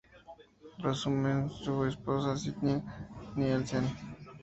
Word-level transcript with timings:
Rasmussen 0.79 1.51
y 1.51 1.63
su 1.63 1.85
esposa, 1.85 2.35
Stine 2.35 2.83
Nielsen. 3.35 3.85